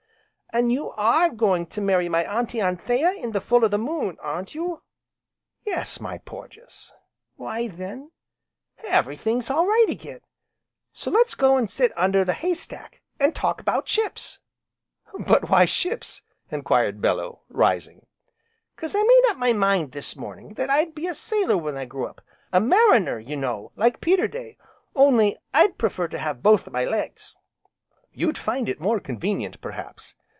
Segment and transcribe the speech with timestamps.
[0.53, 4.17] "An' you are going to marry my Auntie Anthea in the full o' the moon,
[4.21, 4.81] aren't you?"
[5.63, 6.91] "Yes, my Porges."
[7.37, 8.11] "Why then
[8.83, 10.19] everything's all right again,
[10.91, 14.39] so let's go an' sit under the hay stack, an' talk 'bout ships."
[15.25, 16.21] "But why of ships?"
[16.51, 18.05] enquired Bellew, rising.
[18.75, 21.85] "'Cause I made up my mind, this morning, that I'd be a sailor when I
[21.85, 22.19] grow up,
[22.51, 24.57] a mariner, you know, like Peterday,
[24.97, 27.37] only I'd prefer to have both my legs."
[28.11, 30.13] "You'd find it more convenient, perhaps."